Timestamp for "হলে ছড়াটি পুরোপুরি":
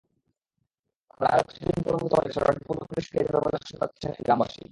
2.13-3.01